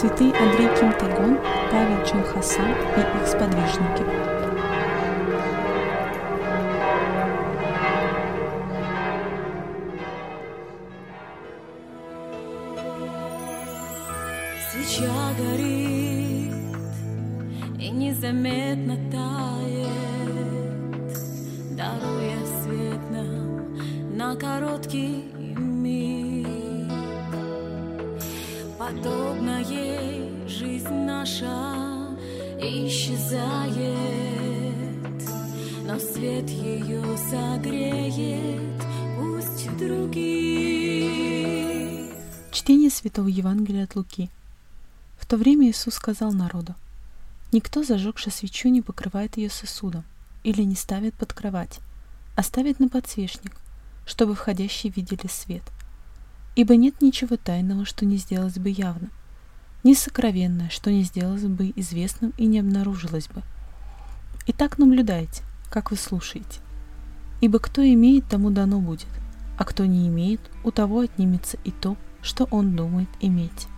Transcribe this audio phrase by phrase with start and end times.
[0.00, 1.38] святые Андрей Кимтагон,
[1.70, 4.04] Павел Чон Хасан и их сподвижники.
[14.70, 16.54] Свеча горит
[17.78, 19.88] и незаметно тает,
[21.76, 25.39] даруя свет нам на короткий
[28.90, 32.08] Подобно ей жизнь наша
[32.58, 33.78] исчезает,
[35.84, 37.00] но свет ее
[37.30, 38.82] согреет,
[39.16, 41.10] пусть другие.
[42.50, 44.28] Чтение Святого Евангелия от Луки.
[45.20, 46.74] В то время Иисус сказал народу,
[47.52, 50.02] «Никто, зажегши свечу, не покрывает ее сосудом
[50.42, 51.78] или не ставит под кровать,
[52.34, 53.52] а ставит на подсвечник,
[54.04, 55.62] чтобы входящие видели свет.
[56.56, 59.08] Ибо нет ничего тайного, что не сделалось бы явно,
[59.82, 63.42] ни сокровенное, что не сделалось бы известным и не обнаружилось бы.
[64.46, 66.60] Итак, наблюдайте, как вы слушаете.
[67.40, 69.08] Ибо кто имеет, тому дано будет,
[69.56, 73.68] а кто не имеет, у того отнимется и то, что он думает иметь.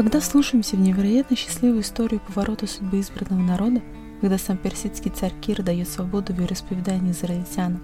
[0.00, 3.82] Когда слушаемся в невероятно счастливую историю поворота судьбы избранного народа,
[4.22, 7.82] когда сам персидский царь Кир дает свободу вероисповеданию израильтянам,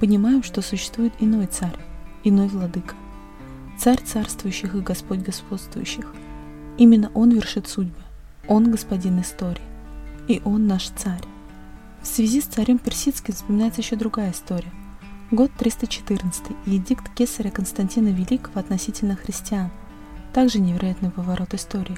[0.00, 1.78] понимаем, что существует иной царь,
[2.24, 2.96] иной владыка,
[3.78, 6.12] царь царствующих и Господь господствующих.
[6.76, 8.02] Именно Он вершит судьбы,
[8.48, 9.62] Он господин истории,
[10.26, 11.22] и Он наш царь.
[12.02, 14.72] В связи с царем персидским вспоминается еще другая история.
[15.30, 19.70] Год 314 и эдикт кесаря Константина Великого относительно христиан–
[20.34, 21.96] также невероятный поворот истории.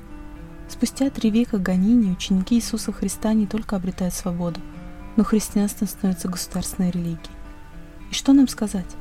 [0.68, 4.60] Спустя три века гонений ученики Иисуса Христа не только обретают свободу,
[5.16, 7.18] но христианство становится государственной религией.
[8.10, 8.94] И что нам сказать?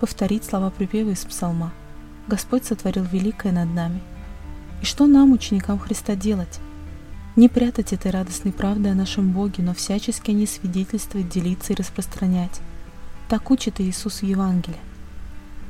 [0.00, 1.70] Повторить слова припева из псалма
[2.28, 4.00] «Господь сотворил великое над нами».
[4.80, 6.58] И что нам, ученикам Христа, делать?
[7.36, 11.76] Не прятать этой радостной правды о нашем Боге, но всячески о ней свидетельствовать, делиться и
[11.76, 12.60] распространять.
[13.28, 14.91] Так учит Иисус в Евангелии.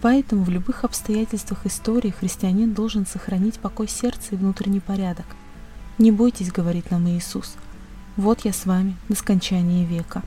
[0.02, 5.26] Поэтому в любых обстоятельствах истории христианин должен сохранить покой сердца и внутренний порядок.
[5.96, 7.54] «Не бойтесь»,— говорит нам Иисус,—
[8.16, 10.22] «вот я с вами до скончания века».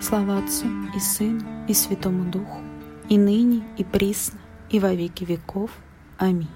[0.00, 2.60] Слава Отцу и Сыну и Святому Духу,
[3.10, 4.38] и ныне, и присно,
[4.70, 5.70] и во веки веков.
[6.16, 6.48] Аминь.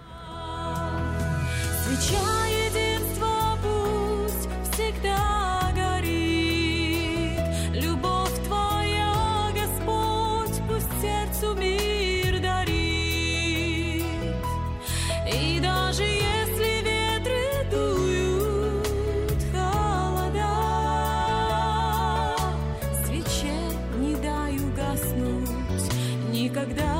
[1.90, 7.40] Свеча единства пусть всегда горит.
[7.74, 14.04] Любовь Твоя, Господь, пусть сердцу мир дарит.
[15.34, 20.46] И даже если ветры дуют холода,
[23.04, 23.58] свече
[23.98, 25.50] не дай угаснуть
[26.30, 26.99] никогда.